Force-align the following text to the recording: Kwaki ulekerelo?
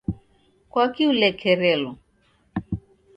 Kwaki 0.71 1.03
ulekerelo? 1.11 1.91